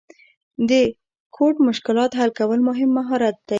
[0.69, 0.71] د
[1.35, 3.49] کوډ مشکلات حل کول مهم مهارت دی.